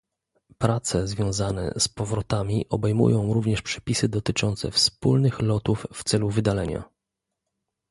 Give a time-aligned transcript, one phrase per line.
[0.57, 6.83] Prace związane z powrotami obejmują również przepisy dotyczące wspólnych lotów w celu wydalenia